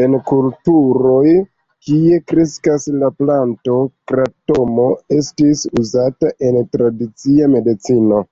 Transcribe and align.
En 0.00 0.16
kulturoj, 0.30 1.28
kie 1.86 2.18
kreskas 2.32 2.84
la 3.04 3.10
planto, 3.22 3.78
kratomo 4.12 4.88
estis 5.20 5.66
uzata 5.84 6.36
en 6.50 6.60
tradicia 6.76 7.48
medicino. 7.58 8.22